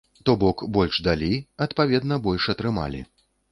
То 0.27 0.33
бок, 0.43 0.63
больш 0.77 0.97
далі, 1.09 1.29
адпаведна, 1.67 2.19
больш 2.27 2.51
атрымалі. 2.57 3.07